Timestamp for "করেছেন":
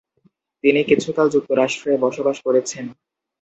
2.45-2.85